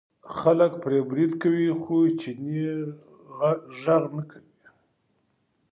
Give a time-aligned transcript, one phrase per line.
[0.37, 2.63] خلک پرې برید کوي خو چینی
[3.81, 4.53] غږ نه کوي.